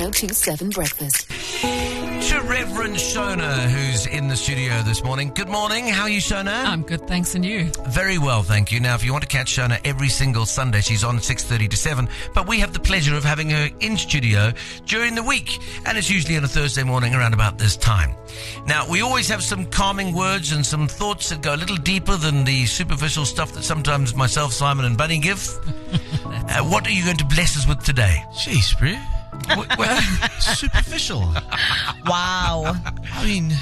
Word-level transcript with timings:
1027 0.00 0.70
Breakfast. 0.70 1.30
To 2.30 2.40
Reverend 2.40 2.96
Shona, 2.96 3.68
who's 3.68 4.06
in 4.06 4.28
the 4.28 4.36
studio 4.36 4.82
this 4.82 5.04
morning. 5.04 5.30
Good 5.34 5.48
morning. 5.48 5.86
How 5.86 6.04
are 6.04 6.08
you, 6.08 6.20
Shona? 6.20 6.64
I'm 6.64 6.82
good, 6.82 7.06
thanks, 7.06 7.34
and 7.34 7.44
you? 7.44 7.70
Very 7.88 8.18
well, 8.18 8.42
thank 8.42 8.72
you. 8.72 8.80
Now, 8.80 8.94
if 8.94 9.04
you 9.04 9.12
want 9.12 9.22
to 9.22 9.28
catch 9.28 9.54
Shona 9.54 9.78
every 9.84 10.08
single 10.08 10.46
Sunday, 10.46 10.80
she's 10.80 11.04
on 11.04 11.18
6.30 11.18 11.68
to 11.70 11.76
7, 11.76 12.08
but 12.34 12.48
we 12.48 12.58
have 12.60 12.72
the 12.72 12.80
pleasure 12.80 13.14
of 13.14 13.24
having 13.24 13.50
her 13.50 13.68
in 13.80 13.96
studio 13.96 14.52
during 14.86 15.14
the 15.14 15.22
week, 15.22 15.58
and 15.86 15.98
it's 15.98 16.08
usually 16.10 16.36
on 16.36 16.44
a 16.44 16.48
Thursday 16.48 16.82
morning 16.82 17.14
around 17.14 17.34
about 17.34 17.58
this 17.58 17.76
time. 17.76 18.16
Now, 18.66 18.88
we 18.88 19.02
always 19.02 19.28
have 19.28 19.42
some 19.42 19.66
calming 19.66 20.14
words 20.14 20.52
and 20.52 20.64
some 20.64 20.88
thoughts 20.88 21.28
that 21.28 21.42
go 21.42 21.54
a 21.54 21.58
little 21.58 21.76
deeper 21.76 22.16
than 22.16 22.44
the 22.44 22.64
superficial 22.66 23.26
stuff 23.26 23.52
that 23.52 23.64
sometimes 23.64 24.14
myself, 24.14 24.52
Simon, 24.52 24.86
and 24.86 24.96
Bunny 24.96 25.18
give. 25.18 25.46
uh, 26.24 26.62
what 26.62 26.86
are 26.86 26.92
you 26.92 27.04
going 27.04 27.18
to 27.18 27.26
bless 27.26 27.56
us 27.56 27.68
with 27.68 27.84
today? 27.84 28.24
Jeez, 28.32 28.78
bro. 28.78 28.96
What- 29.56 29.78
what- 29.78 30.02
superficial. 30.40 31.20
Wow. 32.06 32.74
I 33.12 33.24
mean, 33.24 33.52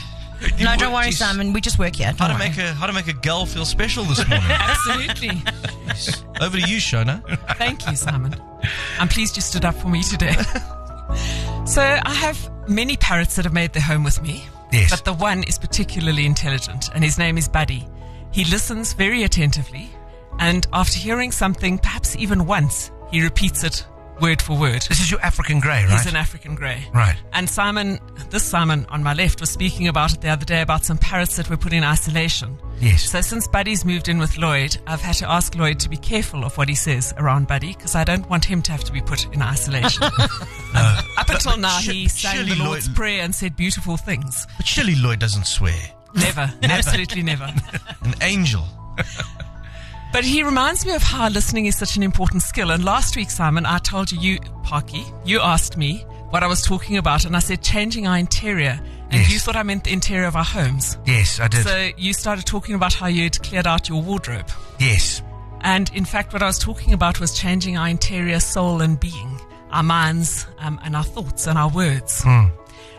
No, 0.61 0.77
don't 0.77 0.93
worry, 0.93 1.07
geez. 1.07 1.19
Simon. 1.19 1.53
We 1.53 1.61
just 1.61 1.79
work 1.79 1.95
here. 1.97 2.09
How 2.19 2.27
Don't 2.29 2.31
to 2.31 2.35
worry. 2.35 2.49
make 2.51 2.59
a 2.59 2.73
how 2.75 2.87
to 2.87 2.93
make 2.93 3.07
a 3.09 3.13
girl 3.13 3.47
feel 3.47 3.65
special 3.65 4.05
this 4.05 4.27
morning? 4.29 4.47
Absolutely. 4.51 5.43
Over 6.41 6.59
to 6.59 6.69
you, 6.69 6.79
Shona. 6.79 7.23
Thank 7.59 7.87
you, 7.89 7.95
Simon. 7.97 8.35
I'm 8.99 9.09
pleased 9.09 9.37
you 9.37 9.43
stood 9.43 9.65
up 9.65 9.75
for 9.77 9.89
me 9.89 10.03
today. 10.03 10.35
so, 11.65 11.83
I 11.83 12.15
have 12.15 12.51
many 12.69 12.97
parrots 12.97 13.37
that 13.37 13.45
have 13.45 13.53
made 13.55 13.73
their 13.73 13.83
home 13.83 14.03
with 14.05 14.21
me. 14.23 14.45
Yes. 14.73 14.91
But 14.91 15.05
the 15.05 15.13
one 15.13 15.43
is 15.45 15.59
particularly 15.59 16.27
intelligent, 16.27 16.89
and 16.95 17.05
his 17.05 17.19
name 17.19 17.37
is 17.39 17.49
Buddy. 17.49 17.87
He 18.33 18.45
listens 18.47 18.95
very 18.95 19.23
attentively, 19.25 19.91
and 20.39 20.67
after 20.73 20.99
hearing 20.99 21.31
something, 21.31 21.79
perhaps 21.79 22.17
even 22.17 22.47
once, 22.47 22.91
he 23.11 23.23
repeats 23.23 23.63
it 23.65 23.87
word 24.23 24.41
for 24.41 24.57
word. 24.57 24.83
This 24.89 25.01
is 25.01 25.11
your 25.11 25.21
African 25.21 25.61
grey, 25.61 25.83
right? 25.85 25.91
He's 25.91 26.07
an 26.07 26.17
African 26.17 26.55
grey. 26.55 26.87
Right. 26.95 27.17
And 27.33 27.51
Simon, 27.51 27.99
this 28.31 28.45
Simon 28.45 28.87
on 28.89 29.03
my 29.03 29.13
left, 29.13 29.41
was 29.41 29.51
speaking 29.51 29.89
about 29.89 30.13
it 30.15 30.21
the 30.21 30.29
other 30.29 30.47
day 30.47 30.63
about 30.63 30.85
some 30.85 30.97
parrots 30.97 31.37
that 31.37 31.51
were 31.51 31.57
put 31.57 31.73
in 31.73 31.83
isolation. 31.85 32.57
Yes. 32.81 33.11
So 33.11 33.21
since 33.21 33.47
Buddy's 33.49 33.85
moved 33.85 34.09
in 34.09 34.19
with 34.19 34.39
Lloyd, 34.39 34.79
I've 34.87 35.01
had 35.01 35.17
to 35.17 35.31
ask 35.31 35.55
Lloyd 35.57 35.81
to 35.81 35.89
be 35.89 35.97
careful 35.97 36.45
of 36.45 36.57
what 36.57 36.69
he 36.69 36.75
says 36.75 37.13
around 37.19 37.49
Buddy 37.49 37.75
because 37.75 37.95
I 37.95 38.05
don't 38.05 38.29
want 38.31 38.45
him 38.45 38.63
to 38.63 38.73
have 38.73 38.85
to 38.85 38.93
be 38.93 39.03
put 39.03 39.27
in 39.35 39.43
isolation. 39.43 40.09
Um, 40.75 40.97
up 41.19 41.29
until 41.29 41.59
now, 41.59 41.81
sh- 41.81 41.91
he 41.91 42.09
sang 42.09 42.49
the 42.49 42.55
Lord's 42.55 42.89
Lloyd- 42.89 42.97
Prayer 42.97 43.23
and 43.23 43.35
said 43.35 43.57
beautiful 43.57 43.99
things. 43.99 44.47
But 44.57 44.67
surely 44.67 44.95
Lloyd 44.95 45.19
doesn't 45.19 45.47
swear. 45.47 45.79
Never, 46.15 46.51
absolutely 46.63 47.23
never. 47.23 47.45
An 48.01 48.15
angel. 48.23 48.65
But 50.13 50.25
he 50.25 50.43
reminds 50.43 50.85
me 50.85 50.93
of 50.95 51.03
how 51.03 51.29
listening 51.31 51.67
is 51.67 51.77
such 51.77 51.97
an 51.97 52.03
important 52.03 52.43
skill. 52.43 52.71
And 52.71 52.85
last 52.85 53.17
week, 53.17 53.31
Simon, 53.31 53.65
I 53.65 53.79
told 53.79 54.13
you, 54.13 54.19
you, 54.21 54.41
Parky, 54.63 55.05
you 55.25 55.41
asked 55.41 55.77
me 55.79 56.05
what 56.31 56.43
I 56.43 56.47
was 56.47 56.63
talking 56.63 56.99
about, 56.99 57.25
and 57.25 57.35
I 57.35 57.39
said 57.39 57.63
changing 57.63 58.07
our 58.07 58.19
interior. 58.19 58.79
And 59.11 59.21
Yes. 59.21 59.33
you 59.33 59.39
thought 59.39 59.57
I 59.57 59.63
meant 59.63 59.85
the 59.85 59.93
interior 59.93 60.27
of 60.27 60.37
our 60.37 60.45
homes. 60.45 60.99
Yes, 61.07 61.41
I 61.41 61.49
did. 61.49 61.65
So 61.65 61.91
you 61.97 62.13
started 62.13 62.45
talking 62.47 62.75
about 62.75 62.93
how 62.95 63.07
you'd 63.07 63.43
cleared 63.43 63.67
out 63.67 63.89
your 63.89 64.03
wardrobe. 64.03 64.51
yes. 64.79 65.23
And 65.65 65.91
in 65.95 66.05
fact, 66.05 66.33
what 66.33 66.43
I 66.43 66.47
was 66.47 66.59
talking 66.59 66.93
about 66.93 67.21
was 67.21 67.39
changing 67.39 67.77
our 67.79 67.89
interior 67.89 68.41
soul 68.41 68.81
and 68.83 68.99
being, 68.99 69.41
our 69.71 69.85
minds, 69.85 70.45
um, 70.59 70.81
and 70.85 70.97
our 70.97 71.05
thoughts 71.05 71.47
and 71.47 71.57
our 71.57 71.69
words. 71.69 72.25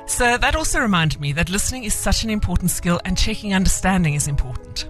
So 0.07 0.37
that 0.37 0.55
also 0.55 0.79
reminded 0.79 1.19
me 1.19 1.33
that 1.33 1.49
listening 1.49 1.83
is 1.83 1.93
such 1.93 2.23
an 2.23 2.29
important 2.29 2.71
skill 2.71 3.01
and 3.03 3.17
checking 3.17 3.53
understanding 3.53 4.13
is 4.13 4.27
important. 4.29 4.87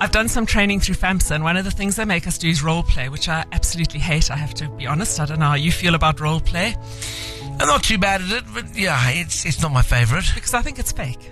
I've 0.00 0.12
done 0.12 0.28
some 0.28 0.46
training 0.46 0.80
through 0.80 0.94
FAMSA, 0.94 1.32
and 1.32 1.44
one 1.44 1.56
of 1.56 1.64
the 1.64 1.70
things 1.72 1.96
they 1.96 2.04
make 2.04 2.26
us 2.26 2.38
do 2.38 2.48
is 2.48 2.62
role 2.62 2.82
play, 2.82 3.08
which 3.08 3.28
I 3.28 3.44
absolutely 3.52 4.00
hate. 4.00 4.30
I 4.30 4.36
have 4.36 4.54
to 4.54 4.68
be 4.70 4.86
honest. 4.86 5.18
I 5.18 5.26
don't 5.26 5.40
know 5.40 5.46
how 5.46 5.54
you 5.54 5.72
feel 5.72 5.94
about 5.94 6.20
role 6.20 6.40
play 6.40 6.76
I'm 7.60 7.66
not 7.66 7.82
too 7.82 7.98
bad 7.98 8.22
at 8.22 8.30
it, 8.30 8.44
but 8.54 8.76
yeah, 8.76 9.10
it's 9.10 9.44
it's 9.44 9.60
not 9.60 9.72
my 9.72 9.82
favourite. 9.82 10.30
because 10.34 10.54
I 10.54 10.62
think 10.62 10.78
it's 10.78 10.92
fake. 10.92 11.30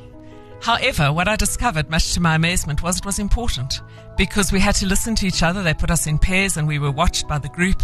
However, 0.60 1.12
what 1.12 1.28
I 1.28 1.36
discovered, 1.36 1.88
much 1.88 2.14
to 2.14 2.20
my 2.20 2.34
amazement, 2.34 2.82
was 2.82 2.98
it 2.98 3.06
was 3.06 3.20
important 3.20 3.80
because 4.16 4.50
we 4.50 4.58
had 4.58 4.74
to 4.76 4.86
listen 4.86 5.14
to 5.16 5.26
each 5.26 5.42
other. 5.44 5.62
They 5.62 5.74
put 5.74 5.90
us 5.90 6.06
in 6.06 6.18
pairs 6.18 6.56
and 6.56 6.66
we 6.66 6.80
were 6.80 6.90
watched 6.90 7.28
by 7.28 7.38
the 7.38 7.48
group. 7.48 7.80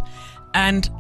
And 0.55 0.91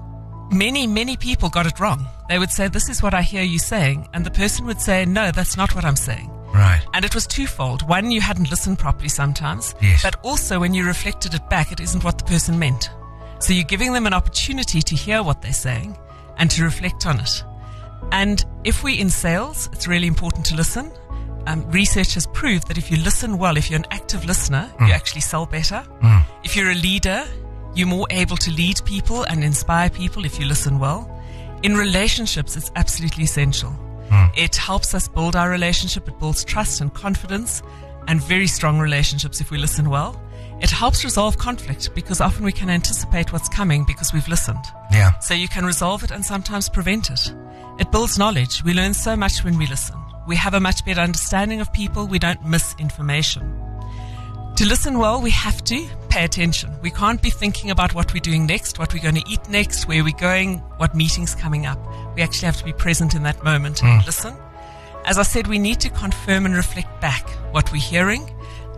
many, 0.52 0.86
many 0.86 1.16
people 1.16 1.48
got 1.48 1.66
it 1.66 1.80
wrong. 1.80 2.06
They 2.28 2.38
would 2.38 2.50
say, 2.50 2.68
This 2.68 2.88
is 2.88 3.02
what 3.02 3.14
I 3.14 3.22
hear 3.22 3.42
you 3.42 3.58
saying. 3.58 4.08
And 4.14 4.24
the 4.24 4.30
person 4.30 4.64
would 4.66 4.80
say, 4.80 5.04
No, 5.04 5.32
that's 5.32 5.56
not 5.56 5.74
what 5.74 5.84
I'm 5.84 5.96
saying. 5.96 6.30
Right. 6.52 6.82
And 6.94 7.04
it 7.04 7.14
was 7.14 7.26
twofold. 7.26 7.88
One, 7.88 8.10
you 8.10 8.20
hadn't 8.20 8.50
listened 8.50 8.78
properly 8.78 9.08
sometimes. 9.08 9.74
Yes. 9.80 10.02
But 10.02 10.16
also, 10.22 10.60
when 10.60 10.74
you 10.74 10.86
reflected 10.86 11.34
it 11.34 11.48
back, 11.48 11.72
it 11.72 11.80
isn't 11.80 12.04
what 12.04 12.18
the 12.18 12.24
person 12.24 12.58
meant. 12.58 12.90
So 13.40 13.52
you're 13.52 13.64
giving 13.64 13.92
them 13.92 14.06
an 14.06 14.14
opportunity 14.14 14.82
to 14.82 14.94
hear 14.94 15.22
what 15.22 15.42
they're 15.42 15.52
saying 15.52 15.96
and 16.36 16.50
to 16.52 16.62
reflect 16.62 17.06
on 17.06 17.20
it. 17.20 17.44
And 18.12 18.44
if 18.64 18.84
we're 18.84 19.00
in 19.00 19.10
sales, 19.10 19.68
it's 19.72 19.88
really 19.88 20.06
important 20.06 20.44
to 20.46 20.54
listen. 20.54 20.92
Um, 21.46 21.68
research 21.70 22.14
has 22.14 22.26
proved 22.28 22.68
that 22.68 22.78
if 22.78 22.90
you 22.90 22.98
listen 22.98 23.38
well, 23.38 23.56
if 23.56 23.68
you're 23.70 23.80
an 23.80 23.86
active 23.90 24.24
listener, 24.26 24.70
you 24.80 24.92
actually 24.92 25.22
sell 25.22 25.46
better. 25.46 25.82
If 26.44 26.54
you're 26.54 26.70
a 26.70 26.74
leader, 26.74 27.24
you're 27.74 27.88
more 27.88 28.06
able 28.10 28.36
to 28.36 28.50
lead 28.52 28.80
people 28.84 29.24
and 29.24 29.42
inspire 29.42 29.90
people 29.90 30.24
if 30.24 30.38
you 30.38 30.46
listen 30.46 30.78
well. 30.78 31.08
In 31.62 31.76
relationships, 31.76 32.56
it's 32.56 32.70
absolutely 32.76 33.24
essential. 33.24 33.74
Hmm. 34.12 34.26
It 34.36 34.56
helps 34.56 34.92
us 34.92 35.08
build 35.08 35.36
our 35.36 35.48
relationship. 35.48 36.06
It 36.06 36.18
builds 36.18 36.44
trust 36.44 36.82
and 36.82 36.92
confidence 36.92 37.62
and 38.08 38.22
very 38.22 38.46
strong 38.46 38.78
relationships 38.78 39.40
if 39.40 39.50
we 39.50 39.56
listen 39.56 39.88
well. 39.88 40.20
It 40.60 40.68
helps 40.70 41.02
resolve 41.02 41.38
conflict 41.38 41.94
because 41.94 42.20
often 42.20 42.44
we 42.44 42.52
can 42.52 42.68
anticipate 42.68 43.32
what's 43.32 43.48
coming 43.48 43.84
because 43.86 44.12
we've 44.12 44.28
listened. 44.28 44.62
Yeah. 44.92 45.18
So 45.20 45.32
you 45.32 45.48
can 45.48 45.64
resolve 45.64 46.04
it 46.04 46.10
and 46.10 46.22
sometimes 46.22 46.68
prevent 46.68 47.08
it. 47.08 47.32
It 47.78 47.90
builds 47.90 48.18
knowledge. 48.18 48.62
We 48.62 48.74
learn 48.74 48.92
so 48.92 49.16
much 49.16 49.44
when 49.44 49.56
we 49.56 49.66
listen. 49.66 49.96
We 50.28 50.36
have 50.36 50.52
a 50.52 50.60
much 50.60 50.84
better 50.84 51.00
understanding 51.00 51.62
of 51.62 51.72
people. 51.72 52.06
We 52.06 52.18
don't 52.18 52.44
miss 52.44 52.76
information. 52.78 53.42
To 54.56 54.66
listen 54.66 54.98
well, 54.98 55.22
we 55.22 55.30
have 55.30 55.64
to 55.64 55.88
pay 56.12 56.24
attention. 56.24 56.70
We 56.82 56.90
can't 56.90 57.22
be 57.22 57.30
thinking 57.30 57.70
about 57.70 57.94
what 57.94 58.12
we're 58.12 58.20
doing 58.20 58.44
next, 58.44 58.78
what 58.78 58.92
we're 58.92 59.02
going 59.02 59.14
to 59.14 59.24
eat 59.30 59.48
next, 59.48 59.88
where 59.88 60.04
we're 60.04 60.12
going, 60.18 60.58
what 60.76 60.94
meeting's 60.94 61.34
coming 61.34 61.64
up. 61.64 61.78
We 62.14 62.20
actually 62.20 62.46
have 62.46 62.58
to 62.58 62.64
be 62.66 62.74
present 62.74 63.14
in 63.14 63.22
that 63.22 63.42
moment 63.42 63.82
and 63.82 64.04
listen. 64.04 64.36
As 65.06 65.16
I 65.16 65.22
said, 65.22 65.46
we 65.46 65.58
need 65.58 65.80
to 65.80 65.88
confirm 65.88 66.44
and 66.44 66.54
reflect 66.54 67.00
back 67.00 67.26
what 67.54 67.72
we're 67.72 67.80
hearing, 67.80 68.30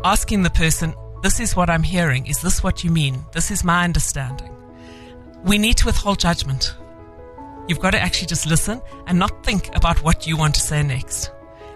asking 0.04 0.44
the 0.44 0.50
person, 0.50 0.94
This 1.24 1.40
is 1.40 1.56
what 1.56 1.68
I'm 1.68 1.82
hearing. 1.82 2.24
Is 2.26 2.40
this 2.40 2.62
what 2.62 2.84
you 2.84 2.92
mean? 2.92 3.24
This 3.32 3.50
is 3.50 3.64
my 3.64 3.82
understanding. 3.82 4.54
We 5.42 5.58
need 5.58 5.76
to 5.78 5.86
withhold 5.86 6.20
judgment. 6.20 6.76
You've 7.66 7.80
got 7.80 7.90
to 7.90 8.00
actually 8.00 8.28
just 8.28 8.46
listen 8.46 8.80
and 9.08 9.18
not 9.18 9.44
think 9.44 9.74
about 9.74 10.04
what 10.04 10.24
you 10.28 10.36
want 10.36 10.54
to 10.54 10.60
say 10.60 10.84
next 10.84 11.33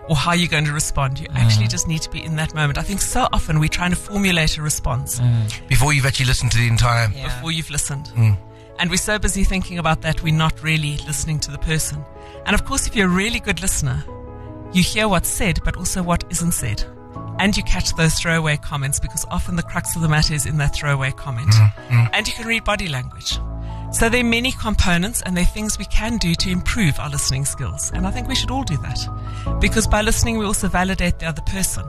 or 0.08 0.16
how 0.16 0.32
you're 0.32 0.48
going 0.48 0.64
to 0.64 0.72
respond. 0.72 1.20
You 1.20 1.26
actually 1.34 1.66
mm. 1.66 1.70
just 1.70 1.88
need 1.88 2.02
to 2.02 2.10
be 2.10 2.22
in 2.24 2.36
that 2.36 2.54
moment. 2.54 2.78
I 2.78 2.82
think 2.82 3.00
so 3.00 3.28
often 3.32 3.60
we're 3.60 3.68
trying 3.68 3.90
to 3.90 3.96
formulate 3.96 4.56
a 4.58 4.62
response 4.62 5.20
mm. 5.20 5.68
Before 5.68 5.92
you've 5.92 6.06
actually 6.06 6.26
listened 6.26 6.52
to 6.52 6.58
the 6.58 6.68
entire. 6.68 7.08
before 7.08 7.52
you've 7.52 7.70
listened. 7.70 8.06
Mm. 8.14 8.36
And 8.78 8.90
we're 8.90 8.96
so 8.96 9.18
busy 9.18 9.44
thinking 9.44 9.78
about 9.78 10.02
that, 10.02 10.22
we're 10.22 10.34
not 10.34 10.62
really 10.62 10.98
listening 10.98 11.40
to 11.40 11.50
the 11.50 11.58
person. 11.58 12.04
And 12.46 12.54
of 12.54 12.64
course, 12.64 12.86
if 12.86 12.94
you're 12.94 13.06
a 13.08 13.10
really 13.10 13.40
good 13.40 13.60
listener, 13.60 14.04
you 14.72 14.82
hear 14.82 15.08
what's 15.08 15.28
said, 15.28 15.60
but 15.64 15.76
also 15.76 16.02
what 16.02 16.24
isn't 16.30 16.52
said. 16.52 16.84
And 17.40 17.56
you 17.56 17.62
catch 17.62 17.94
those 17.94 18.14
throwaway 18.14 18.56
comments 18.56 18.98
because 18.98 19.24
often 19.30 19.56
the 19.56 19.62
crux 19.62 19.94
of 19.96 20.02
the 20.02 20.08
matter 20.08 20.34
is 20.34 20.46
in 20.46 20.58
that 20.58 20.74
throwaway 20.74 21.12
comment. 21.12 21.50
Mm-hmm. 21.50 22.06
And 22.12 22.26
you 22.26 22.34
can 22.34 22.46
read 22.46 22.64
body 22.64 22.88
language. 22.88 23.38
So 23.90 24.10
there 24.10 24.20
are 24.20 24.24
many 24.24 24.52
components 24.52 25.22
and 25.22 25.34
there 25.34 25.44
are 25.44 25.46
things 25.46 25.78
we 25.78 25.86
can 25.86 26.18
do 26.18 26.34
to 26.34 26.50
improve 26.50 27.00
our 27.00 27.08
listening 27.08 27.46
skills. 27.46 27.90
And 27.94 28.06
I 28.06 28.10
think 28.10 28.28
we 28.28 28.34
should 28.34 28.50
all 28.50 28.62
do 28.62 28.76
that. 28.78 29.60
Because 29.60 29.86
by 29.86 30.02
listening, 30.02 30.36
we 30.36 30.44
also 30.44 30.68
validate 30.68 31.18
the 31.18 31.26
other 31.26 31.40
person. 31.42 31.84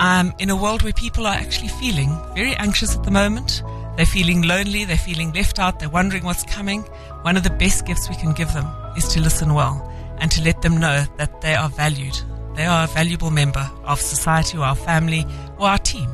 Um, 0.00 0.34
in 0.40 0.50
a 0.50 0.56
world 0.56 0.82
where 0.82 0.92
people 0.92 1.24
are 1.26 1.34
actually 1.34 1.68
feeling 1.68 2.10
very 2.34 2.54
anxious 2.56 2.96
at 2.96 3.04
the 3.04 3.12
moment, 3.12 3.62
they're 3.96 4.06
feeling 4.06 4.42
lonely, 4.42 4.84
they're 4.84 4.96
feeling 4.96 5.32
left 5.32 5.60
out, 5.60 5.78
they're 5.78 5.88
wondering 5.88 6.24
what's 6.24 6.42
coming. 6.42 6.82
One 7.22 7.36
of 7.36 7.44
the 7.44 7.50
best 7.50 7.86
gifts 7.86 8.08
we 8.08 8.16
can 8.16 8.32
give 8.32 8.52
them 8.52 8.66
is 8.96 9.06
to 9.08 9.20
listen 9.20 9.54
well 9.54 9.88
and 10.18 10.32
to 10.32 10.42
let 10.42 10.62
them 10.62 10.78
know 10.78 11.04
that 11.16 11.40
they 11.40 11.54
are 11.54 11.68
valued. 11.68 12.20
They 12.56 12.66
are 12.66 12.84
a 12.84 12.88
valuable 12.88 13.30
member 13.30 13.70
of 13.84 14.00
society 14.00 14.58
or 14.58 14.64
our 14.64 14.74
family 14.74 15.24
or 15.58 15.68
our 15.68 15.78
team. 15.78 16.10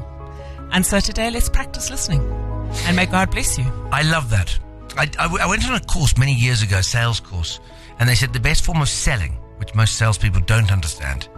And 0.73 0.85
so 0.85 1.01
today, 1.01 1.31
let's 1.31 1.49
practice 1.49 1.91
listening. 1.91 2.23
And 2.85 2.97
may 2.97 3.07
God 3.07 3.31
bless 3.31 3.57
you. 3.59 3.65
I 3.91 4.03
love 4.03 4.29
that. 4.31 4.59
I, 4.97 5.11
I 5.19 5.27
I 5.43 5.47
went 5.47 5.67
on 5.69 5.75
a 5.75 5.81
course 5.81 6.17
many 6.19 6.35
years 6.35 6.63
ago, 6.63 6.79
a 6.79 6.83
sales 6.83 7.21
course, 7.21 7.61
and 7.99 8.09
they 8.09 8.15
said 8.15 8.33
the 8.33 8.41
best 8.41 8.65
form 8.65 8.81
of 8.83 8.89
selling, 8.89 9.33
which 9.59 9.75
most 9.75 9.97
salespeople 9.97 10.41
don't 10.43 10.73
understand, 10.73 11.29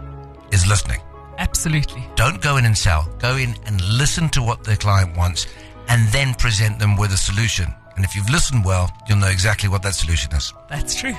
is 0.51 0.65
listening. 0.67 0.99
Absolutely. 1.37 2.03
Don't 2.15 2.41
go 2.41 2.57
in 2.57 2.65
and 2.65 2.77
sell. 2.77 3.07
Go 3.19 3.37
in 3.37 3.55
and 3.65 3.81
listen 3.97 4.29
to 4.29 4.41
what 4.43 4.63
the 4.63 4.77
client 4.77 5.17
wants 5.17 5.47
and 5.89 6.07
then 6.09 6.33
present 6.35 6.79
them 6.79 6.95
with 6.95 7.11
a 7.11 7.17
solution. 7.17 7.73
And 7.95 8.05
if 8.05 8.15
you've 8.15 8.29
listened 8.29 8.63
well, 8.63 8.91
you'll 9.07 9.17
know 9.17 9.27
exactly 9.27 9.67
what 9.67 9.81
that 9.83 9.95
solution 9.95 10.31
is. 10.33 10.53
That's 10.69 10.95
true. 10.95 11.15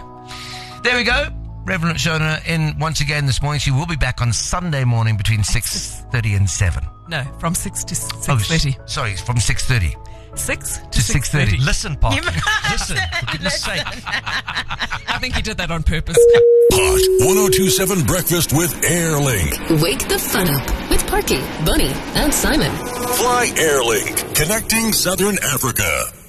There 0.82 0.96
we 0.96 1.04
go. 1.04 1.28
Reverend 1.64 1.98
Shona 1.98 2.46
in 2.46 2.78
once 2.78 3.00
again 3.00 3.26
this 3.26 3.40
morning. 3.42 3.58
She 3.60 3.70
will 3.70 3.87
be 3.87 3.96
back 3.96 4.20
on 4.20 4.32
Sunday 4.32 4.84
morning 4.84 5.16
between 5.16 5.40
6.30 5.40 6.37
and 6.37 6.48
7. 6.50 6.87
No, 7.08 7.25
from 7.38 7.54
6 7.54 7.84
to 7.84 7.94
Oh, 8.30 8.37
6.30. 8.37 8.78
s- 8.84 8.92
sorry, 8.92 9.16
from 9.16 9.37
6.30. 9.37 9.94
6 10.38 10.78
To 10.90 11.00
6:30. 11.00 11.58
Listen, 11.64 11.96
Parky. 11.96 12.20
Listen, 12.70 12.96
for 13.20 13.26
goodness 13.32 13.60
sake. 13.62 13.82
I 13.86 15.19
think 15.20 15.34
he 15.34 15.42
did 15.42 15.56
that 15.58 15.70
on 15.70 15.82
purpose. 15.82 16.16
Hot 16.72 17.26
1027 17.26 18.04
Breakfast 18.04 18.52
with 18.52 18.72
Airlink. 18.82 19.81
Wake 19.82 20.08
the 20.08 20.19
fun 20.19 20.48
up 20.48 20.90
with 20.90 21.06
Parky, 21.06 21.40
Bunny, 21.64 21.92
and 22.14 22.32
Simon. 22.32 22.70
Fly 23.16 23.46
Airlink, 23.56 24.34
connecting 24.34 24.92
Southern 24.92 25.38
Africa. 25.44 26.24